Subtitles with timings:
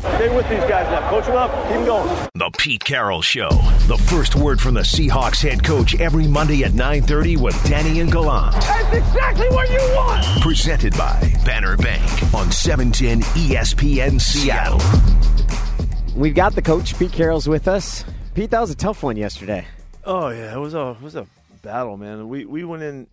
[0.00, 1.08] Stay with these guys now.
[1.08, 1.50] Coach them up.
[1.64, 2.28] Keep them going.
[2.34, 3.48] The Pete Carroll Show.
[3.86, 8.10] The first word from the Seahawks head coach every Monday at 9.30 with Danny and
[8.12, 8.54] Gallant.
[8.54, 10.24] That's exactly what you want.
[10.42, 12.02] Presented by Banner Bank
[12.34, 14.80] on 710 ESPN Seattle.
[16.14, 18.04] We've got the coach, Pete Carroll's with us.
[18.34, 19.66] Pete, that was a tough one yesterday.
[20.04, 21.26] Oh yeah, it was a it was a
[21.62, 22.28] battle, man.
[22.28, 23.06] We we went in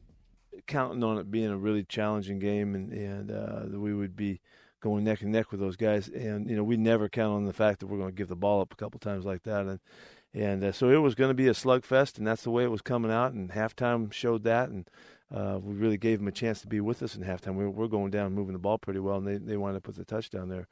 [0.68, 4.40] counting on it being a really challenging game, and and uh, we would be
[4.84, 6.08] going neck and neck with those guys.
[6.10, 8.36] And you know, we never count on the fact that we're going to give the
[8.36, 9.66] ball up a couple times like that.
[9.66, 9.80] And
[10.34, 12.72] and uh, so it was going to be a slugfest, and that's the way it
[12.72, 13.34] was coming out.
[13.34, 14.90] And halftime showed that, and
[15.34, 17.56] uh, we really gave them a chance to be with us in halftime.
[17.56, 19.96] We we're going down, moving the ball pretty well, and they they wound up with
[19.96, 20.68] the touchdown there.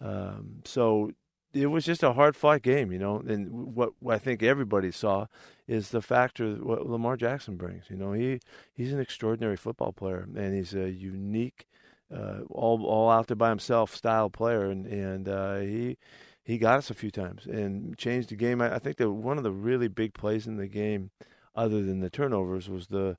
[0.00, 1.10] Um, so
[1.52, 3.18] it was just a hard fought game, you know.
[3.26, 5.26] And what, what I think everybody saw
[5.66, 7.84] is the factor what Lamar Jackson brings.
[7.90, 8.40] You know, he
[8.72, 11.66] he's an extraordinary football player, and he's a unique,
[12.14, 15.96] uh, all all out there by himself style player, and and uh, he
[16.42, 18.60] he got us a few times and changed the game.
[18.60, 21.10] I, I think that one of the really big plays in the game,
[21.54, 23.16] other than the turnovers, was the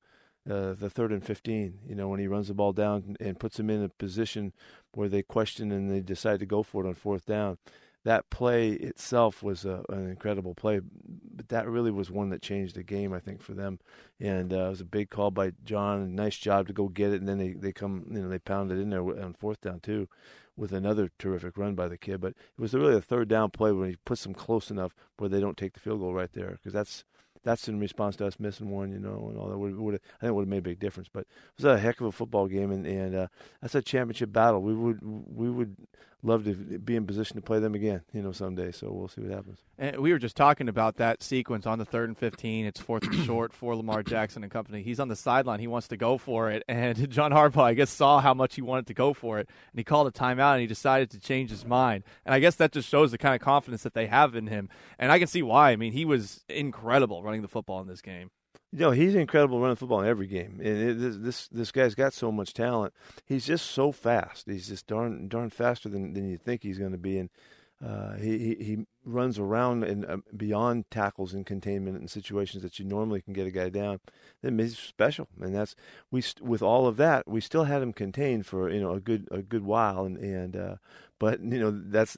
[0.49, 3.57] uh, the third and 15, you know, when he runs the ball down and puts
[3.57, 4.53] them in a position
[4.93, 7.57] where they question and they decide to go for it on fourth down.
[8.03, 10.81] That play itself was a, an incredible play,
[11.51, 13.79] that really was one that changed the game, I think, for them.
[14.19, 16.15] And uh, it was a big call by John.
[16.15, 18.79] Nice job to go get it, and then they they come, you know, they pounded
[18.79, 20.07] in there on fourth down too,
[20.57, 22.19] with another terrific run by the kid.
[22.19, 25.29] But it was really a third down play when he puts them close enough where
[25.29, 27.03] they don't take the field goal right there, because that's
[27.43, 30.25] that's in response to us missing one, you know, and all that would would I
[30.25, 31.09] think would have made a big difference.
[31.11, 33.27] But it was a heck of a football game, and and uh,
[33.61, 34.61] that's a championship battle.
[34.61, 35.75] We would we would
[36.23, 38.71] love to be in position to play them again, you know, someday.
[38.71, 39.59] So we'll see what happens.
[39.77, 42.65] And we were just talking about that sequence on the third and 15.
[42.65, 44.83] It's fourth and short for Lamar Jackson and company.
[44.83, 45.59] He's on the sideline.
[45.59, 46.63] He wants to go for it.
[46.67, 49.49] And John Harbaugh, I guess, saw how much he wanted to go for it.
[49.71, 52.03] And he called a timeout and he decided to change his mind.
[52.25, 54.69] And I guess that just shows the kind of confidence that they have in him.
[54.99, 55.71] And I can see why.
[55.71, 58.29] I mean, he was incredible running the football in this game.
[58.73, 60.61] You know, he's incredible running football in every game.
[60.63, 62.93] And it, this, this guy's got so much talent.
[63.25, 64.45] He's just so fast.
[64.47, 67.17] He's just darn darn faster than than you think he's going to be.
[67.17, 67.29] And
[67.85, 72.77] uh, he, he, he runs around and uh, beyond tackles and containment in situations that
[72.77, 73.99] you normally can get a guy down.
[74.43, 75.75] Then he's special, and that's
[76.11, 79.27] we with all of that we still had him contained for you know a good
[79.31, 80.75] a good while, and and uh,
[81.17, 82.17] but you know that's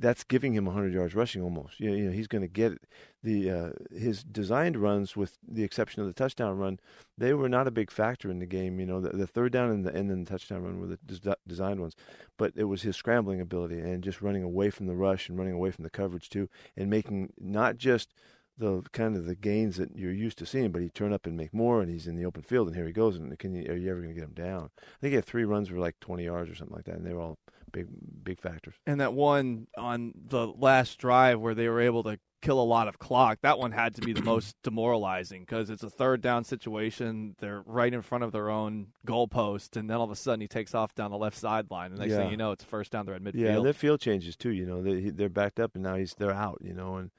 [0.00, 1.78] that's giving him 100 yards rushing almost.
[1.78, 2.78] You know, you know he's going to get
[3.22, 6.80] the uh, his designed runs, with the exception of the touchdown run,
[7.18, 8.80] they were not a big factor in the game.
[8.80, 10.98] You know, the, the third down and the and then the touchdown run were the
[11.06, 11.96] des- designed ones,
[12.38, 15.54] but it was his scrambling ability and just running away from the rush and running
[15.54, 18.14] away from the coverage too, and making not just
[18.56, 21.36] the kind of the gains that you're used to seeing, but he turn up and
[21.36, 23.70] make more, and he's in the open field, and here he goes, and can you,
[23.70, 24.70] are you ever going to get him down?
[24.78, 27.06] I think he had three runs for like 20 yards or something like that, and
[27.06, 27.38] they were all
[27.72, 27.86] big
[28.22, 28.74] big factors.
[28.86, 32.88] And that one on the last drive where they were able to kill a lot
[32.88, 36.44] of clock, that one had to be the most demoralizing because it's a third down
[36.44, 37.36] situation.
[37.38, 40.48] They're right in front of their own goalpost, and then all of a sudden he
[40.48, 42.18] takes off down the left sideline, and next yeah.
[42.18, 43.06] thing you know, it's first down.
[43.06, 43.34] They're at midfield.
[43.34, 44.50] Yeah, their field changes too.
[44.50, 46.58] You know, they, they're backed up, and now he's they're out.
[46.62, 47.10] You know, and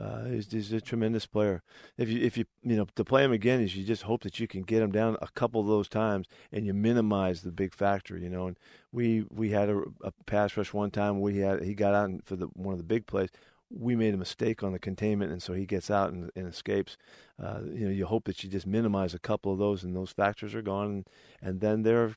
[0.00, 1.62] uh, he's, he's, a tremendous player.
[1.98, 4.40] If you if you you know to play him again is you just hope that
[4.40, 7.74] you can get him down a couple of those times and you minimize the big
[7.74, 8.16] factor.
[8.16, 8.58] You know, and
[8.90, 11.20] we we had a, a pass rush one time.
[11.20, 13.28] We had he got out for the one of the big plays.
[13.74, 16.96] We made a mistake on the containment, and so he gets out and, and escapes.
[17.42, 20.10] Uh, you know, you hope that you just minimize a couple of those, and those
[20.10, 21.04] factors are gone,
[21.40, 22.14] and, then they're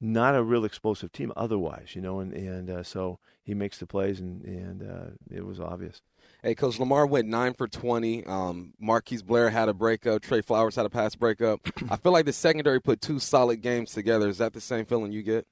[0.00, 1.90] not a real explosive team otherwise.
[1.94, 5.60] You know, and and uh, so he makes the plays, and and uh, it was
[5.60, 6.02] obvious.
[6.42, 8.24] Hey, Coach Lamar went nine for twenty.
[8.24, 10.22] Um, Marquise Blair had a breakup.
[10.22, 11.60] Tre Flowers had a pass breakup.
[11.90, 14.28] I feel like the secondary put two solid games together.
[14.28, 15.46] Is that the same feeling you get?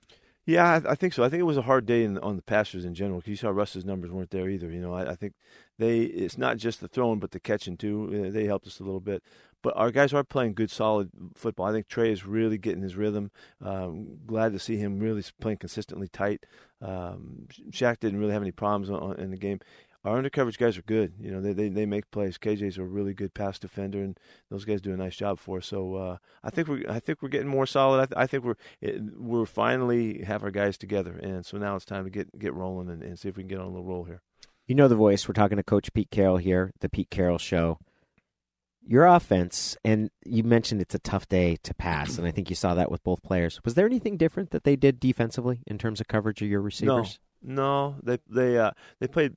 [0.46, 1.24] Yeah, I, I think so.
[1.24, 3.18] I think it was a hard day in, on the passers in general.
[3.18, 4.70] Because you saw Russ's numbers weren't there either.
[4.70, 5.34] You know, I, I, think
[5.76, 8.30] they it's not just the throwing, but the catching too.
[8.30, 9.24] They helped us a little bit.
[9.62, 11.66] But our guys are playing good, solid football.
[11.66, 13.32] I think Tre is really getting his rhythm.
[13.60, 16.46] Um, glad to see him really playing consistently tight.
[16.80, 19.58] Um, Shaq didn't really have any problems on, in the game
[20.06, 21.14] our undercoverage guys are good.
[21.18, 22.38] You know, they, they, they make plays.
[22.38, 24.18] KJ's a really good pass defender, and
[24.50, 25.66] those guys do a nice job for us.
[25.66, 28.00] So uh, I think we're I think we're getting more solid.
[28.00, 31.74] I, th- I think we're it, we're finally have our guys together, and so now
[31.74, 33.70] it's time to get get rolling and, and see if we can get on a
[33.70, 34.22] little roll here.
[34.66, 35.26] You know the voice.
[35.26, 37.78] We're talking to Coach Pete Carroll here, the Pete Carroll Show.
[38.88, 42.54] Your offense, and you mentioned it's a tough day to pass, and I think you
[42.54, 43.60] saw that with both players.
[43.64, 47.18] Was there anything different that they did defensively in terms of coverage of your receivers?
[47.42, 47.96] No, no.
[48.04, 48.70] They they uh,
[49.00, 49.34] they played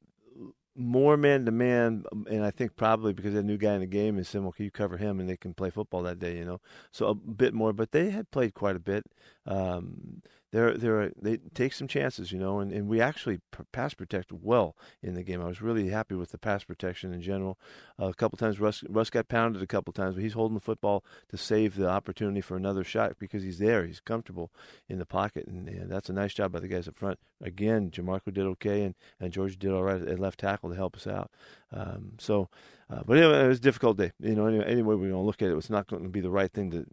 [0.75, 4.17] more man to man, and I think probably because a new guy in the game
[4.17, 6.45] is saying, "Well, can you cover him?" and they can play football that day, you
[6.45, 6.61] know.
[6.91, 9.05] So a bit more, but they had played quite a bit.
[9.45, 10.21] Um,
[10.51, 13.39] they're they take some chances, you know, and, and we actually
[13.71, 15.41] pass protect well in the game.
[15.41, 17.59] I was really happy with the pass protection in general.
[18.01, 20.61] Uh, a couple times Russ Russ got pounded a couple times, but he's holding the
[20.61, 24.51] football to save the opportunity for another shot because he's there, he's comfortable
[24.87, 27.19] in the pocket, and, and that's a nice job by the guys up front.
[27.41, 30.95] Again, Jamarco did okay, and and George did all right at left tackle to help
[30.95, 31.29] us out.
[31.71, 32.49] Um, so,
[32.89, 34.11] uh, but anyway, it was a difficult day.
[34.19, 36.21] You know, anyway, anyway we're going to look at it, it's not going to be
[36.21, 36.85] the right thing to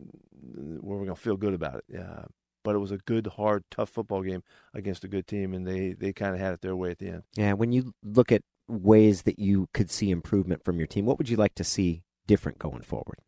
[0.80, 1.98] where we're going to feel good about it.
[1.98, 2.24] Uh,
[2.66, 4.42] but it was a good, hard, tough football game
[4.74, 7.06] against a good team, and they they kind of had it their way at the
[7.06, 7.22] end.
[7.36, 11.16] Yeah, when you look at ways that you could see improvement from your team, what
[11.16, 13.20] would you like to see different going forward?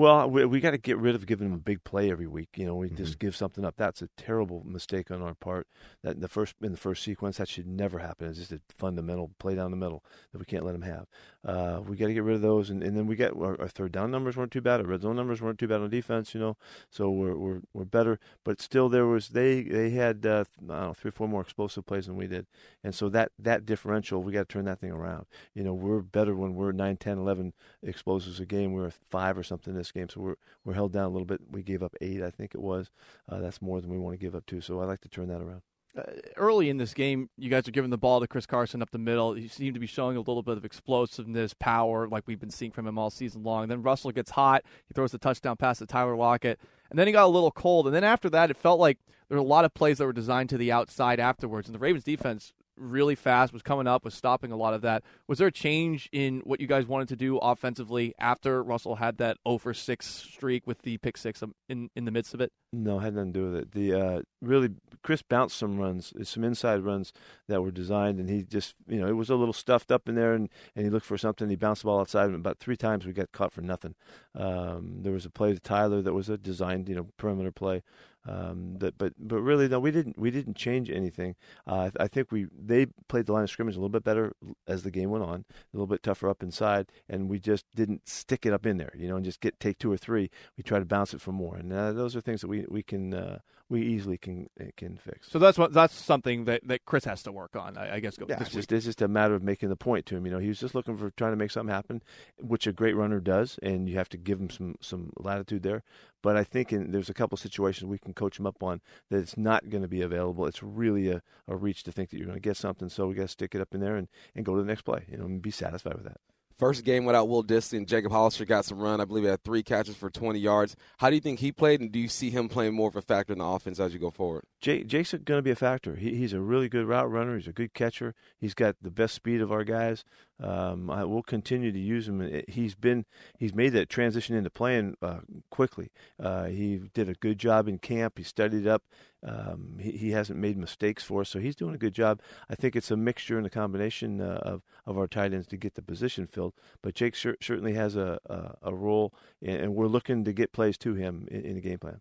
[0.00, 2.48] Well, we, we got to get rid of giving them a big play every week.
[2.56, 2.96] You know, we mm-hmm.
[2.96, 3.74] just give something up.
[3.76, 5.66] That's a terrible mistake on our part.
[6.02, 8.30] That in the first in the first sequence, that should never happen.
[8.30, 10.02] It's just a fundamental play down the middle
[10.32, 11.06] that we can't let them have.
[11.44, 13.68] Uh, we got to get rid of those, and, and then we get our, our,
[13.68, 14.80] third down numbers weren't too bad.
[14.80, 16.32] Our red zone numbers weren't too bad on defense.
[16.32, 16.56] You know,
[16.88, 18.18] so we're we're, we're better.
[18.42, 21.42] But still, there was they they had uh, I don't know three or four more
[21.42, 22.46] explosive plays than we did,
[22.82, 25.26] and so that that differential we got to turn that thing around.
[25.52, 27.52] You know, we're better when we're 9, 10, 11
[27.82, 28.72] explosives a game.
[28.72, 31.40] We're five or something this game, so we're we're held down a little bit.
[31.50, 32.90] We gave up eight, I think it was.
[33.28, 34.60] Uh, that's more than we want to give up too.
[34.60, 35.62] So I like to turn that around.
[35.96, 36.02] Uh,
[36.36, 38.98] early in this game, you guys are giving the ball to Chris Carson up the
[38.98, 39.34] middle.
[39.34, 42.70] He seemed to be showing a little bit of explosiveness, power, like we've been seeing
[42.70, 43.66] from him all season long.
[43.66, 44.62] Then Russell gets hot.
[44.86, 46.60] He throws the touchdown pass to Tyler Lockett.
[46.90, 47.86] And then he got a little cold.
[47.86, 48.98] And then after that, it felt like
[49.28, 51.66] there were a lot of plays that were designed to the outside afterwards.
[51.66, 55.02] And the Ravens defense really fast, was coming up, was stopping a lot of that.
[55.28, 59.18] Was there a change in what you guys wanted to do offensively after Russell had
[59.18, 62.52] that over 6 streak with the pick six in, in the midst of it?
[62.72, 63.72] No, had nothing to do with it.
[63.72, 64.70] The uh, really
[65.02, 67.12] Chris bounced some runs, some inside runs
[67.48, 70.14] that were designed, and he just you know it was a little stuffed up in
[70.14, 71.48] there, and, and he looked for something.
[71.48, 73.96] He bounced the ball outside, and about three times we got caught for nothing.
[74.36, 77.82] Um, there was a play to Tyler that was a designed you know perimeter play
[78.28, 81.36] um, that, but but really, no, we didn't we didn't change anything.
[81.66, 84.34] Uh, I, I think we they played the line of scrimmage a little bit better
[84.68, 88.08] as the game went on, a little bit tougher up inside, and we just didn't
[88.08, 90.30] stick it up in there, you know, and just get take two or three.
[90.56, 92.82] We try to bounce it for more, and uh, those are things that we we
[92.82, 93.38] can uh,
[93.70, 95.30] we easily can uh, can fix.
[95.30, 98.18] So that's what that's something that, that Chris has to work on, I, I guess.
[98.28, 100.26] yeah, it's just, it's just a matter of making the point to him.
[100.26, 102.02] You know, he was just looking for trying to make something happen,
[102.40, 105.84] which a great runner does, and you have to give him some some latitude there.
[106.20, 109.18] But I think in, there's a couple situations we can coach him up on that
[109.18, 110.46] it's not going to be available.
[110.46, 112.88] It's really a, a reach to think that you're going to get something.
[112.88, 114.82] So we got to stick it up in there and, and go to the next
[114.82, 116.20] play, you know, and be satisfied with that.
[116.60, 119.00] First game without Will Dissly, Jacob Hollister got some run.
[119.00, 120.76] I believe he had three catches for 20 yards.
[120.98, 123.00] How do you think he played, and do you see him playing more of a
[123.00, 124.44] factor in the offense as you go forward?
[124.60, 125.96] Jake, Jake's going to be a factor.
[125.96, 127.38] He, he's a really good route runner.
[127.38, 128.14] He's a good catcher.
[128.36, 130.04] He's got the best speed of our guys.
[130.38, 132.42] Um, I will continue to use him.
[132.46, 133.06] He's been
[133.38, 135.20] he's made that transition into playing uh,
[135.50, 135.90] quickly.
[136.22, 138.18] Uh, he did a good job in camp.
[138.18, 138.82] He studied up.
[139.22, 142.20] Um, he, he hasn't made mistakes for us, so he's doing a good job.
[142.48, 145.56] I think it's a mixture and a combination uh, of of our tight ends to
[145.56, 146.54] get the position filled.
[146.82, 150.78] But Jake cer- certainly has a, a, a role, and we're looking to get plays
[150.78, 152.00] to him in, in the game plan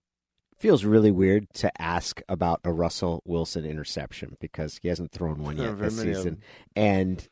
[0.59, 5.57] feels really weird to ask about a Russell Wilson interception because he hasn't thrown one
[5.57, 6.41] yet this season.
[6.75, 7.25] And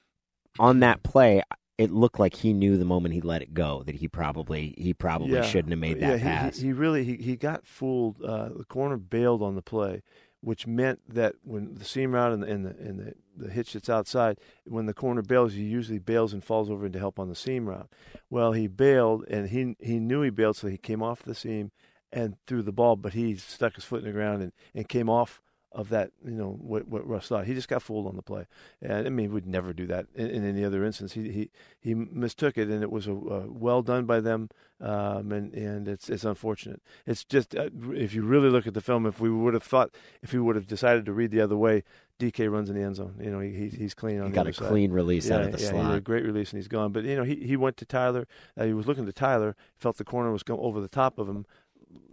[0.60, 1.44] on that play,
[1.78, 4.94] it looked like he knew the moment he let it go that he probably he
[4.94, 5.44] probably yeah.
[5.44, 6.58] shouldn't have made that yeah, pass.
[6.58, 8.22] He, he really he, he got fooled.
[8.24, 10.02] Uh, the corner bailed on the play,
[10.42, 13.74] which meant that when the seam route and the and the, and the the hitch
[13.74, 17.30] that's outside, when the corner bails, he usually bails and falls over into help on
[17.30, 17.90] the seam route.
[18.30, 21.72] Well, he bailed and he he knew he bailed, so he came off the seam
[22.12, 25.10] and threw the ball, but he stuck his foot in the ground and, and came
[25.10, 27.45] off of that, you know, what, what Russ thought.
[27.45, 28.47] He just got fooled on the play.
[28.81, 31.14] And I mean, we'd never do that in, in any other instance.
[31.14, 34.50] He, he, he mistook it and it was a, a well done by them.
[34.80, 36.81] Um, and, and it's, it's unfortunate.
[37.06, 39.92] It's just, uh, if you really look at the film, if we would have thought,
[40.21, 41.83] if we would have decided to read the other way,
[42.19, 43.16] DK runs in the end zone.
[43.21, 44.69] You know, he, he's clean on the he the got a side.
[44.69, 45.81] clean release yeah, out of the yeah, slot.
[45.81, 46.92] He had a great release and he's gone.
[46.92, 48.28] But you know, he he went to Tyler.
[48.57, 49.56] Uh, he was looking to Tyler.
[49.76, 51.45] Felt the corner was going over the top of him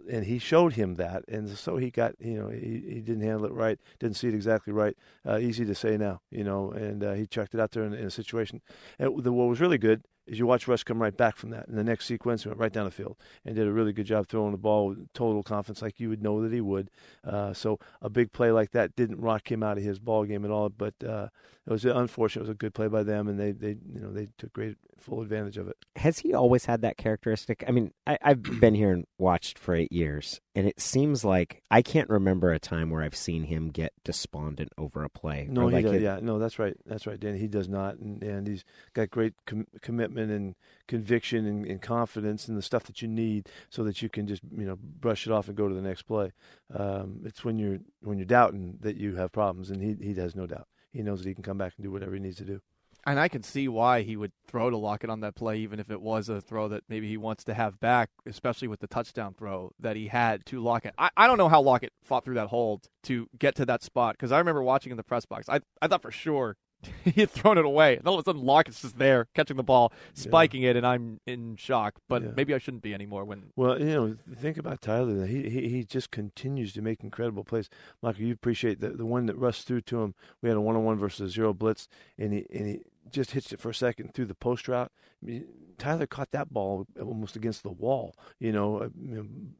[0.09, 3.45] and he showed him that, and so he got, you know, he, he didn't handle
[3.45, 4.95] it right, didn't see it exactly right.
[5.25, 7.93] Uh, easy to say now, you know, and uh, he checked it out there in,
[7.93, 8.61] in a situation.
[8.99, 11.67] And the, what was really good is you watch Russ come right back from that.
[11.67, 14.27] In the next sequence, went right down the field and did a really good job
[14.27, 16.89] throwing the ball with total confidence, like you would know that he would.
[17.23, 20.43] Uh, so a big play like that didn't rock him out of his ball game
[20.43, 20.69] at all.
[20.69, 21.27] But uh,
[21.67, 22.41] it was unfortunate.
[22.41, 24.77] It was a good play by them, and they, they you know they took great
[24.99, 25.77] full advantage of it.
[25.95, 27.63] Has he always had that characteristic?
[27.67, 31.63] I mean, I, have been here and watched for eight years, and it seems like
[31.71, 35.47] I can't remember a time where I've seen him get despondent over a play.
[35.49, 37.37] No, he like it- yeah, no, that's right, that's right, Dan.
[37.37, 40.55] He does not, and, and he's got great com- commitment and
[40.87, 44.43] conviction and, and confidence and the stuff that you need, so that you can just
[44.51, 46.31] you know brush it off and go to the next play.
[46.73, 50.35] Um, it's when you're when you're doubting that you have problems, and he he has
[50.35, 50.67] no doubt.
[50.91, 52.61] He knows that he can come back and do whatever he needs to do.
[53.05, 55.91] And I can see why he would throw to Lockett on that play, even if
[55.91, 59.33] it was a throw that maybe he wants to have back, especially with the touchdown
[59.35, 60.95] throw that he had to Lockett.
[60.97, 64.15] I, I don't know how Lockett fought through that hold to get to that spot
[64.15, 65.47] because I remember watching in the press box.
[65.49, 66.57] I, I thought for sure
[67.03, 67.95] he had thrown it away.
[67.97, 71.19] And all of a sudden, Lockett's just there catching the ball, spiking it, and I'm
[71.25, 71.95] in shock.
[72.09, 72.29] But Yeah.
[72.35, 75.25] maybe I shouldn't be anymore when Well, you know, think about Tyler.
[75.27, 77.69] He he, he just continues to make incredible plays.
[78.01, 80.15] Michael, you appreciate the the one that rushed through to him.
[80.41, 82.81] We had a one on one versus a zero blitz, and he and he
[83.11, 84.91] just hits it for a second through the post route.
[85.21, 85.45] I mean,
[85.77, 88.15] Tyler caught that ball almost against the wall.
[88.39, 88.89] You know, uh,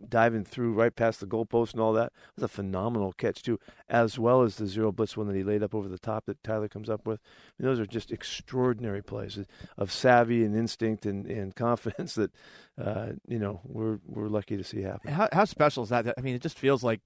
[0.08, 2.08] diving through right past the goalpost and all that.
[2.08, 3.60] It was a phenomenal catch too,
[3.90, 6.44] as well as the zero blitz one that he laid up over the top that
[6.44, 7.20] Tyler comes up with.
[7.24, 9.40] I mean, those are just extraordinary plays
[9.78, 12.32] of savvy and instinct and, and confidence that
[12.82, 15.12] uh, you know we're we're lucky to see happen.
[15.12, 16.14] How, how special is that?
[16.18, 17.02] I mean, it just feels like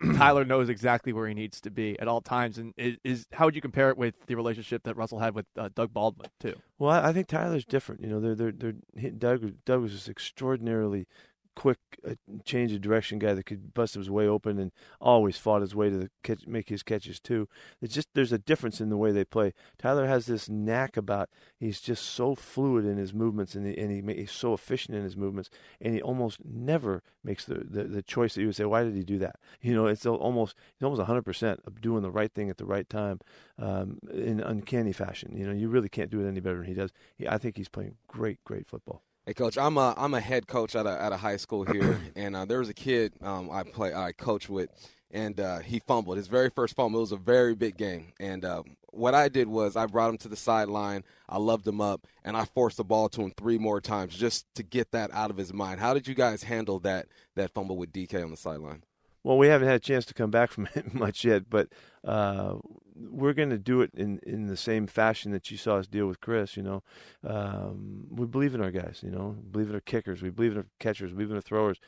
[0.16, 2.58] Tyler knows exactly where he needs to be at all times.
[2.58, 5.46] And is, is how would you compare it with the relationship that Russell had with
[5.58, 6.54] uh, Doug Baldwin too?
[6.78, 8.02] Well, I, think Tyler's different.
[8.02, 11.06] You know, they're they're, they're Doug Doug was just extraordinarily
[11.54, 15.60] quick uh, change of direction guy that could bust his way open and always fought
[15.60, 17.48] his way to the catch, make his catches too.
[17.80, 19.54] It's just there's a difference in the way they play.
[19.78, 24.14] Tyler has this knack about he's just so fluid in his movements and and he
[24.14, 28.34] he's so efficient in his movements and he almost never makes the, the, the choice
[28.34, 29.36] that you would say why did he do that?
[29.64, 32.88] You know, it's almost he's almost 100% of doing the right thing at the right
[32.88, 33.20] time
[33.58, 35.34] um, in uncanny fashion.
[35.34, 36.90] You know, you really can't do it any better than he does.
[37.16, 39.02] He, I think he's playing great great football.
[39.26, 41.98] Hey, coach, I'm a I'm a head coach at a at a high school here,
[42.14, 44.68] and uh, there was a kid um, I play I coach with,
[45.10, 47.00] and uh, he fumbled his very first fumble.
[47.00, 50.18] It was a very big game, and uh, what I did was I brought him
[50.18, 53.56] to the sideline, I loved him up, and I forced the ball to him three
[53.56, 55.80] more times just to get that out of his mind.
[55.80, 58.82] How did you guys handle that that fumble with DK on the sideline?
[59.24, 61.68] Well, we haven't had a chance to come back from it much yet, but
[62.04, 62.56] uh,
[62.94, 66.06] we're going to do it in, in the same fashion that you saw us deal
[66.06, 66.56] with Chris.
[66.56, 66.82] You know,
[67.26, 69.00] um, we believe in our guys.
[69.02, 70.22] You know, believe in our kickers.
[70.22, 71.10] We believe in our catchers.
[71.10, 71.80] We believe in our throwers,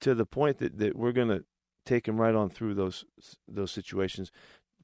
[0.00, 1.44] to the point that, that we're going to
[1.86, 3.04] take them right on through those
[3.48, 4.30] those situations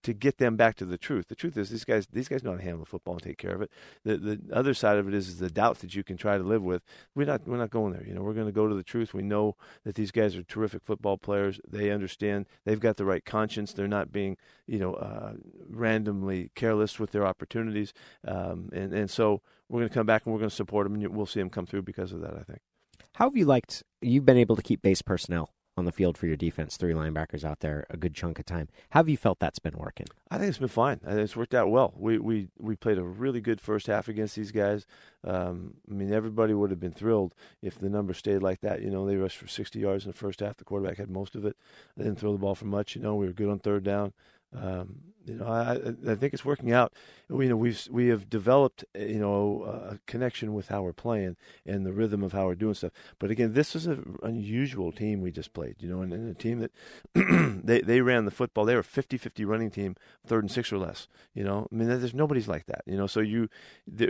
[0.03, 1.29] to get them back to the truth.
[1.29, 3.55] The truth is these guys these guys know how to handle football and take care
[3.55, 3.71] of it.
[4.05, 6.45] The the other side of it is, is the doubt that you can try to
[6.45, 6.83] live with.
[7.15, 8.05] We're not we're not going there.
[8.07, 9.13] You know, we're going to go to the truth.
[9.13, 11.61] We know that these guys are terrific football players.
[11.69, 12.47] They understand.
[12.65, 13.73] They've got the right conscience.
[13.73, 15.35] They're not being you know uh,
[15.69, 17.93] randomly careless with their opportunities.
[18.27, 20.95] Um, and and so we're going to come back and we're going to support them,
[20.95, 22.35] and we'll see them come through because of that.
[22.35, 22.61] I think.
[23.15, 23.83] How have you liked?
[24.01, 25.51] You've been able to keep base personnel
[25.81, 28.69] on the field for your defense, three linebackers out there a good chunk of time.
[28.91, 30.07] How have you felt that's been working?
[30.31, 31.01] I think it's been fine.
[31.05, 31.93] It's worked out well.
[31.97, 34.87] We we we played a really good first half against these guys.
[35.25, 38.83] Um, I mean, everybody would have been thrilled if the number stayed like that.
[38.83, 40.57] You know, they rushed for 60 yards in the first half.
[40.57, 41.57] The quarterback had most of it.
[41.97, 42.95] They didn't throw the ball for much.
[42.95, 44.13] You know, we were good on third down.
[44.57, 46.93] Um, you know, I, I think it's working out.
[47.29, 51.37] We, you know, we've we have developed, you know, a connection with how we're playing
[51.65, 52.93] and the rhythm of how we're doing stuff.
[53.19, 56.35] But again, this is an unusual team we just played, you know, and, and a
[56.35, 56.73] team that
[57.65, 58.65] they they ran the football.
[58.65, 59.97] They were a 50-50 running team,
[60.27, 61.07] third and six or less.
[61.35, 62.83] You know, I mean, there's nobody's like that.
[62.87, 63.49] You know, so you,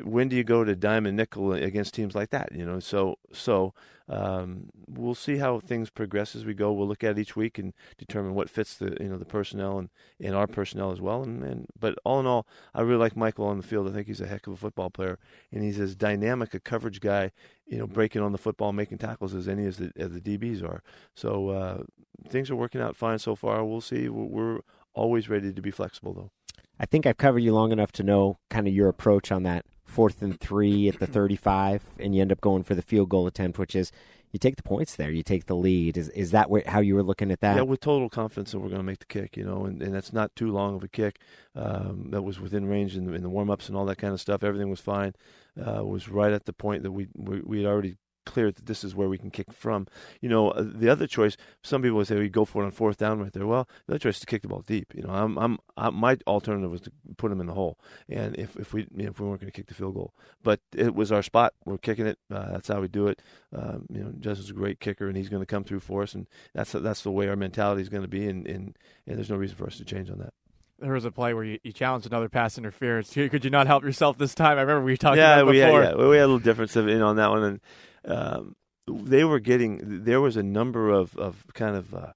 [0.03, 2.53] when do you go to dime and nickel against teams like that?
[2.55, 3.75] You know, so so
[4.11, 6.73] um, we'll see how things progress as we go.
[6.73, 9.79] We'll look at it each week and determine what fits the you know the personnel
[9.79, 9.89] and,
[10.21, 11.10] and our personnel as well.
[11.11, 13.89] And, and but all in all, I really like Mychal on the field.
[13.89, 15.19] I think he's a heck of a football player,
[15.53, 17.33] and he's as dynamic a coverage guy,
[17.67, 20.63] you know, breaking on the football, making tackles as any as the as the DBs
[20.63, 20.83] are.
[21.15, 21.83] So uh,
[22.29, 23.65] things are working out fine so far.
[23.65, 24.09] We'll see.
[24.09, 24.61] We're, we're
[24.95, 26.31] always ready to be flexible though.
[26.79, 29.67] I think I've covered you long enough to know kind of your approach on that
[29.85, 33.27] fourth and three at the 35, and you end up going for the field goal
[33.27, 33.93] attempt, which is
[34.33, 35.97] you take the points there, you take the lead.
[35.97, 37.57] Is is that where, how you were looking at that?
[37.57, 39.95] Yeah, with total confidence that we're going to make the kick, you know, and, and
[39.95, 41.21] that's not too long of a kick.
[41.55, 44.21] Um, that was within range in, in the warm ups and all that kind of
[44.21, 44.45] stuff.
[44.45, 45.15] Everything was fine.
[45.59, 47.97] Uh, was right at the point that we we, we had already
[48.31, 49.87] cleared that this is where we can kick from.
[50.21, 51.37] You know, uh, the other choice.
[51.63, 53.47] Some people would say we go for it on fourth down right there.
[53.47, 54.95] Well, the other choice is to kick the ball deep.
[54.95, 58.37] You know, I'm I'm, i my alternative was to put them in the hole, and
[58.37, 60.61] if if we you know, if we weren't going to kick the field goal, but
[60.75, 61.55] it was our spot.
[61.65, 62.19] We're kicking it.
[62.31, 63.21] Uh, that's how we do it.
[63.55, 66.15] Um, you know, Justin's a great kicker, and he's going to come through for us,
[66.15, 69.31] and that's that's the way our mentality is going to be, and, and and there's
[69.31, 70.33] no reason for us to change on that.
[70.81, 73.13] There was a play where you, you challenged another pass interference.
[73.15, 74.59] Could you not help yourself this time?
[74.59, 75.83] I remember we talked yeah, about it we had, before.
[75.83, 77.61] yeah, we had a little difference of in on that one, and
[78.05, 78.57] um,
[78.87, 82.13] they were getting there was a number of of kind of uh,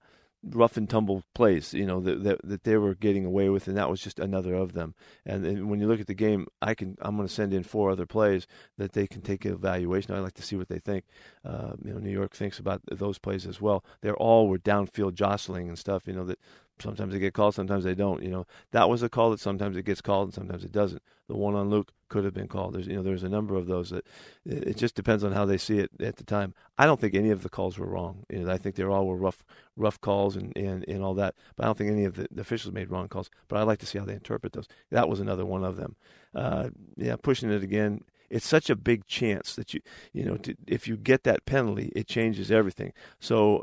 [0.51, 3.77] rough and tumble plays, you know, that, that, that they were getting away with, and
[3.77, 4.95] that was just another of them.
[5.25, 7.63] And, and when you look at the game, I can I'm going to send in
[7.63, 8.47] four other plays
[8.79, 10.15] that they can take evaluation.
[10.15, 11.05] I like to see what they think.
[11.45, 13.85] Uh, you know, New York thinks about those plays as well.
[14.01, 16.07] They're all were downfield jostling and stuff.
[16.07, 16.39] You know that
[16.81, 18.23] sometimes they get called, sometimes they don't.
[18.23, 21.03] You know, that was a call that sometimes it gets called and sometimes it doesn't.
[21.29, 22.75] The one on Luke could have been called.
[22.75, 24.07] There's you know there's a number of those that
[24.47, 26.55] it just depends on how they see it at the time.
[26.79, 28.25] I don't think any of the calls were wrong.
[28.31, 29.45] You know, I think they all were rough
[29.77, 31.35] rough calls and, and, and all that.
[31.57, 33.31] But I don't think any of the, the officials made wrong calls.
[33.49, 34.69] But I like to see how they interpret those.
[34.93, 35.97] That was another one of them.
[36.33, 39.81] Uh, yeah, pushing it again it's such a big chance that you
[40.13, 43.63] you know to, if you get that penalty it changes everything so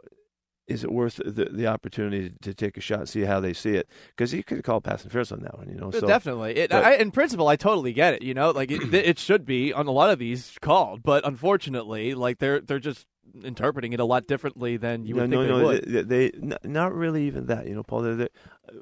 [0.71, 3.75] is it worth the, the opportunity to take a shot and see how they see
[3.75, 3.87] it?
[4.09, 5.91] Because he could called pass interference on that one, you know.
[5.91, 6.57] So, Definitely.
[6.57, 8.21] It, but, I, in principle, I totally get it.
[8.21, 12.13] You know, like it, it should be on a lot of these called, but unfortunately,
[12.13, 13.05] like they're they're just
[13.43, 16.09] interpreting it a lot differently than you no, would no, think no, they would.
[16.09, 18.01] They, they, not really even that, you know, Paul.
[18.01, 18.29] They're, they're,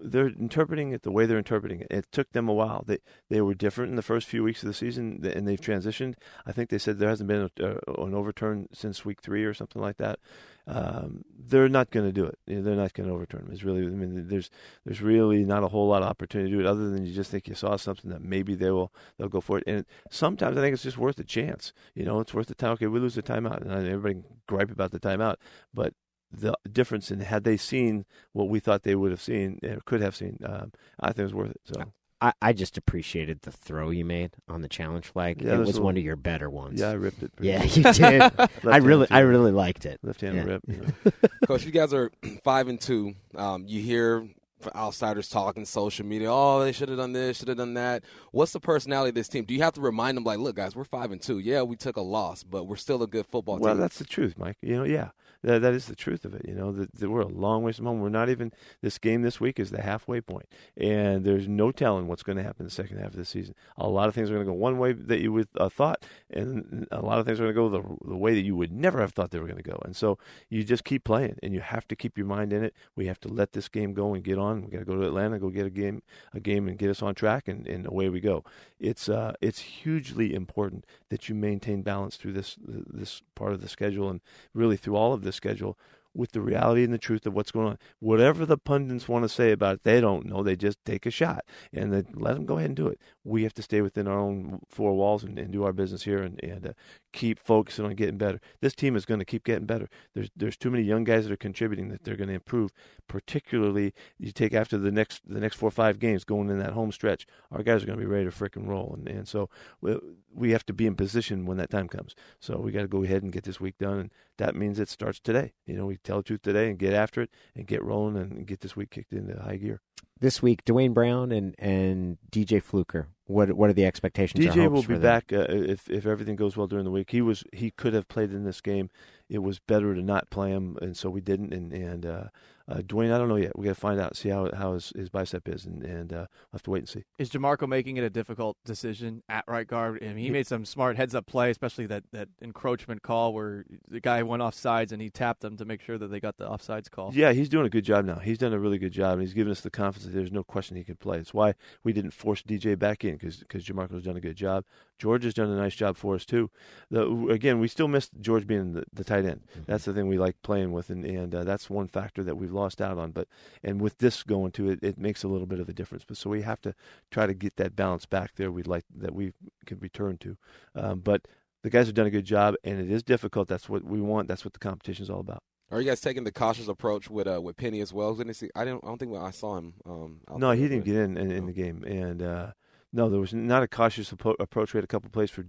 [0.01, 1.87] they're interpreting it the way they're interpreting it.
[1.89, 2.83] It took them a while.
[2.85, 6.15] They they were different in the first few weeks of the season, and they've transitioned.
[6.45, 9.53] I think they said there hasn't been a, a, an overturn since week three or
[9.53, 10.19] something like that.
[10.67, 12.37] Um, they're not going to do it.
[12.45, 13.53] They're not going to overturn them.
[13.53, 14.51] It's really, I mean, there's
[14.85, 17.31] there's really not a whole lot of opportunity to do it, other than you just
[17.31, 19.63] think you saw something that maybe they will they'll go for it.
[19.65, 21.73] And sometimes I think it's just worth a chance.
[21.95, 22.73] You know, it's worth the time.
[22.73, 25.37] Okay, we lose the timeout, and everybody can gripe about the timeout,
[25.73, 25.93] but
[26.31, 30.01] the difference in had they seen what we thought they would have seen or could
[30.01, 31.61] have seen, um, I think it was worth it.
[31.65, 31.83] So.
[32.21, 35.41] I, I just appreciated the throw you made on the challenge flag.
[35.41, 36.81] Yeah, it was a one of your better ones.
[36.81, 37.31] Yeah, I ripped it.
[37.39, 37.75] yeah, good.
[37.77, 38.21] you did.
[38.21, 39.99] I Left-handed really, I really liked it.
[40.03, 40.43] Left hand Yeah.
[40.43, 40.61] rip.
[40.67, 41.11] You know.
[41.47, 42.11] Coach, you guys are
[42.43, 43.13] five and two.
[43.35, 44.27] Um, you hear
[44.75, 46.27] outsiders talking social media.
[46.29, 48.03] Oh, they should have done this, should have done that.
[48.33, 49.45] What's the personality of this team?
[49.45, 51.39] Do you have to remind them, like, look, guys, we're five and two.
[51.39, 53.65] Yeah, we took a loss, but we're still a good football Well, team.
[53.67, 54.57] Well, that's the truth, Mike.
[54.61, 55.11] You know, yeah,
[55.43, 56.45] that, that is the truth of it.
[56.47, 57.99] You know, that, that we're a long ways from home.
[57.99, 62.07] We're not even this game this week is the halfway point, and there's no telling
[62.07, 63.55] what's going to happen in the second half of the season.
[63.77, 66.05] A lot of things are going to go one way that you would uh, thought,
[66.29, 68.71] and a lot of things are going to go the, the way that you would
[68.71, 69.81] never have thought they were going to go.
[69.85, 70.17] And so
[70.49, 72.73] you just keep playing, and you have to keep your mind in it.
[72.95, 74.63] We have to let this game go and get on.
[74.63, 76.01] We got to go to Atlanta, go get a game,
[76.33, 78.43] a game, and get us on track, and, and away we go.
[78.79, 83.69] It's uh, it's hugely important that you maintain balance through this this part of the
[83.69, 84.21] schedule, and
[84.53, 85.77] really through all of the schedule
[86.13, 87.77] with the reality and the truth of what's going on.
[87.99, 90.41] Whatever the pundits want to say about it, they don't know.
[90.43, 92.99] They just take a shot and then let them go ahead and do it.
[93.29, 96.23] We have to stay within our own four walls and, and do our business here
[96.23, 96.73] and, and uh,
[97.13, 98.39] keep focusing on getting better.
[98.59, 99.87] This team is going to keep getting better.
[100.15, 102.71] There's there's too many young guys that are contributing that they're going to improve.
[103.07, 106.73] Particularly, you take after the next the next four or five games going in that
[106.73, 108.95] home stretch, our guys are going to be ready to frickin' roll.
[108.97, 109.49] And and so
[109.81, 109.95] we,
[110.33, 112.15] we have to be in position when that time comes.
[112.39, 114.89] So we got to go ahead and get this week done, and that means it
[114.89, 115.53] starts today.
[115.67, 118.47] You know, we tell the truth today and get after it and get rolling and
[118.47, 119.81] get this week kicked into high gear.
[120.21, 123.07] This week, Duane Brown and, and DJ Fluker.
[123.25, 124.43] What what are the expectations?
[124.43, 127.11] DJ will be back uh, if if everything goes well during the week.
[127.11, 128.89] He was he could have played in this game.
[129.29, 131.53] It was better to not play him, and so we didn't.
[131.53, 132.23] And and uh,
[132.69, 133.57] uh, Duane, I don't know yet.
[133.57, 136.15] We got to find out, see how how his, his bicep is, and and uh,
[136.15, 137.03] we'll have to wait and see.
[137.17, 139.99] Is Jamarco making it a difficult decision at right guard?
[140.03, 143.65] I mean, he made some smart heads up play, especially that, that encroachment call where
[143.87, 146.37] the guy went off sides and he tapped them to make sure that they got
[146.37, 147.11] the offsides call.
[147.13, 148.19] Yeah, he's doing a good job now.
[148.19, 150.43] He's done a really good job, and he's given us the confidence that there's no
[150.43, 151.17] question he can play.
[151.17, 154.63] It's why we didn't force DJ back in because because Jamarco's done a good job.
[154.99, 156.51] George has done a nice job for us too.
[156.91, 159.41] The, again, we still missed George being the, the tight end.
[159.65, 162.51] That's the thing we like playing with, and and uh, that's one factor that we've
[162.51, 163.11] lost out on.
[163.11, 163.27] But
[163.63, 166.03] and with this going to it, it makes a little bit of a difference.
[166.05, 166.75] But so we have to
[167.09, 168.51] try to get that balance back there.
[168.51, 169.33] We'd like that we
[169.65, 170.37] could return to,
[170.75, 171.27] um, but.
[171.61, 173.49] The guys have done a good job, and it is difficult.
[173.49, 174.29] That's what we want.
[174.29, 175.43] That's what the competition is all about.
[175.71, 178.15] Are you guys taking the cautious approach with uh, with Penny as well?
[178.15, 178.49] Didn't see?
[178.55, 178.83] I didn't.
[178.83, 179.73] I don't think I saw him.
[179.85, 182.51] Um, No, he didn't get in in, in the game, and uh,
[182.91, 184.73] no, there was not a cautious approach.
[184.73, 185.45] We had a couple plays for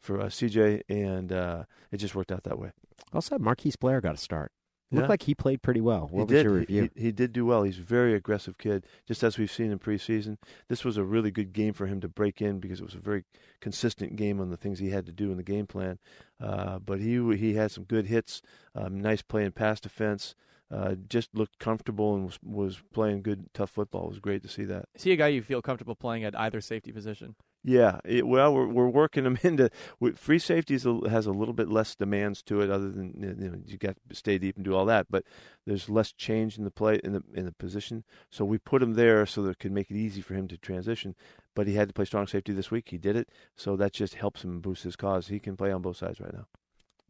[0.00, 2.70] for uh, CJ, and uh, it just worked out that way.
[3.12, 4.52] Also, Marquise Blair got a start.
[4.92, 5.08] Looked Yeah.
[5.08, 6.02] like he played pretty well.
[6.02, 6.44] What he was did.
[6.44, 6.90] your He- review?
[6.94, 7.62] He, he did do well.
[7.64, 10.36] He's a very aggressive kid, just as we've seen in preseason.
[10.68, 12.98] This was a really good game for him to break in because it was a
[13.00, 13.24] very
[13.60, 15.98] consistent game on the things he had to do in the game plan.
[16.38, 18.42] Uh, but he he had some good hits,
[18.74, 20.34] um, nice play in pass defense.
[20.74, 24.06] Uh, just looked comfortable and was, was playing good, tough football.
[24.06, 24.86] It was great to see that.
[24.96, 27.36] See a guy you feel comfortable playing at either safety position?
[27.62, 29.70] Yeah, it, well, we're we're working them into
[30.16, 33.78] free safeties has a little bit less demands to it, other than you know you
[33.78, 35.06] got to stay deep and do all that.
[35.08, 35.24] But
[35.64, 38.94] there's less change in the play in the in the position, so we put him
[38.94, 41.14] there so that it could make it easy for him to transition.
[41.54, 42.88] But he had to play strong safety this week.
[42.88, 45.28] He did it, so that just helps him boost his cause.
[45.28, 46.46] He can play on both sides right now.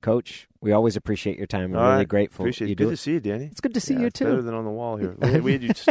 [0.04, 1.72] Coach, we always appreciate your time.
[1.72, 2.08] We're All really right.
[2.08, 2.76] grateful Appreciate you it.
[2.76, 3.46] Good to see you, Danny.
[3.46, 5.16] It's good to see Yeah, you it's Better than on the wall here.
[5.18, 5.88] We had, we had you just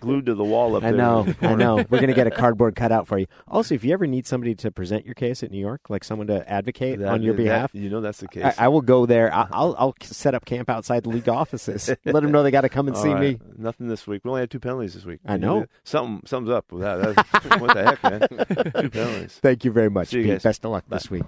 [0.00, 1.00] glued to the wall up I there.
[1.00, 1.76] I know, I know.
[1.90, 3.26] We're gonna get a cardboard cutout for you.
[3.46, 6.28] Also, if you ever need somebody to present your case at New York, like someone
[6.28, 8.42] to advocate That- on your that- behalf, you know that's the case.
[8.44, 9.32] I, I will go there.
[9.34, 11.88] I- I'll I'll set up camp outside the league offices.
[12.06, 13.20] Let them know they got to come and All see right.
[13.20, 13.38] me.
[13.58, 14.22] Nothing this week.
[14.24, 15.20] We only had two penalties this week.
[15.26, 15.66] I know.
[15.84, 17.60] Something something's up with that.
[17.60, 18.72] What the heck, man?
[18.82, 19.38] Two penalties.
[19.42, 20.12] Thank you very much.
[20.14, 20.42] You Pete.
[20.42, 21.24] Best of luck this week.